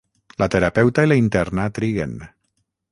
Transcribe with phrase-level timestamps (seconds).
[0.43, 2.19] La terapeuta i la interna triguen.